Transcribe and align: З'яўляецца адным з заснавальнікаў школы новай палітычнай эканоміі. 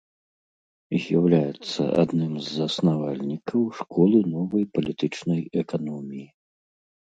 З'яўляецца 1.03 1.81
адным 2.05 2.33
з 2.47 2.47
заснавальнікаў 2.57 3.61
школы 3.83 4.17
новай 4.33 4.69
палітычнай 4.77 5.41
эканоміі. 5.67 6.27